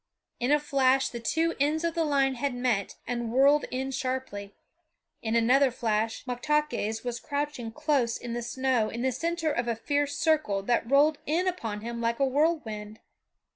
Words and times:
In 0.39 0.51
a 0.51 0.57
flash 0.59 1.09
the 1.09 1.19
two 1.19 1.53
ends 1.59 1.83
of 1.83 1.93
the 1.93 2.03
line 2.03 2.33
had 2.33 2.55
met 2.55 2.95
and 3.05 3.31
whirled 3.31 3.65
in 3.69 3.91
sharply; 3.91 4.55
in 5.21 5.35
another 5.35 5.69
flash 5.69 6.25
Moktaques 6.25 7.03
was 7.03 7.19
crouching 7.19 7.71
close 7.71 8.17
in 8.17 8.33
the 8.33 8.41
snow 8.41 8.89
in 8.89 9.03
the 9.03 9.11
center 9.11 9.51
of 9.51 9.67
a 9.67 9.75
fierce 9.75 10.17
circle 10.17 10.63
that 10.63 10.89
rolled 10.89 11.19
in 11.27 11.47
upon 11.47 11.81
him 11.81 12.01
like 12.01 12.19
a 12.19 12.25
whirlwind. 12.25 12.99